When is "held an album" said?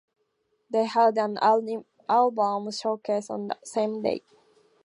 0.85-2.71